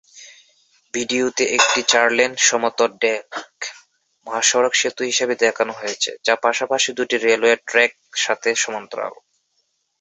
ভিডিওতে 0.93 1.43
একটি 1.57 1.81
চার-লেন, 1.87 2.31
সমতল 2.47 2.91
ডেক 3.01 3.27
মহাসড়ক 4.27 4.73
সেতু 4.75 5.01
হিসাবে 5.03 5.33
দেখানো 5.35 5.73
হয়েছে 5.73 6.11
যা 6.25 6.33
পাশাপাশি 6.45 6.89
দুটি 6.97 7.15
রেলওয়ের 7.19 7.59
ট্র্যাক 7.67 7.91
সাথে 8.15 8.49
সমান্তরাল। 8.55 9.13